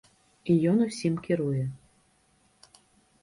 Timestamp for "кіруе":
1.27-1.63